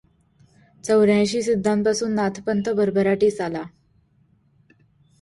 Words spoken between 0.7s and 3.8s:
चौऱ्यांयशी सिद्धांपासून नाथपंथ भरभराटीस आला.